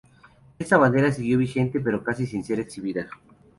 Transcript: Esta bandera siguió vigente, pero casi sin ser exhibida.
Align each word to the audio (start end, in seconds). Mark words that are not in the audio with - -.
Esta 0.57 0.79
bandera 0.79 1.11
siguió 1.11 1.37
vigente, 1.37 1.79
pero 1.79 2.03
casi 2.03 2.25
sin 2.25 2.43
ser 2.43 2.59
exhibida. 2.59 3.07